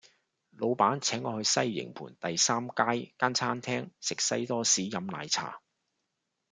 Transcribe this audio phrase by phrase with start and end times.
[0.49, 5.61] 老闆請我去西營盤第三街間餐廳食西多士飲奶茶